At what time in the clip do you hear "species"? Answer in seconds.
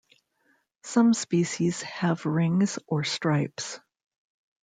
1.13-1.83